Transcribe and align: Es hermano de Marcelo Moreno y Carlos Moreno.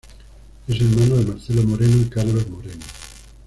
Es 0.67 0.81
hermano 0.81 1.17
de 1.17 1.25
Marcelo 1.27 1.61
Moreno 1.61 1.97
y 1.97 2.05
Carlos 2.09 2.49
Moreno. 2.49 2.83